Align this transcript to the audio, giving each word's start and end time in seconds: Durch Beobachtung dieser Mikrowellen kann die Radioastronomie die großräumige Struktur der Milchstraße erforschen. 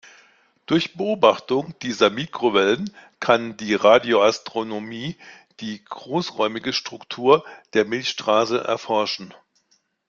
Durch 0.65 0.95
Beobachtung 0.97 1.75
dieser 1.83 2.09
Mikrowellen 2.09 2.89
kann 3.19 3.55
die 3.57 3.75
Radioastronomie 3.75 5.15
die 5.59 5.83
großräumige 5.85 6.73
Struktur 6.73 7.45
der 7.75 7.85
Milchstraße 7.85 8.57
erforschen. 8.63 9.31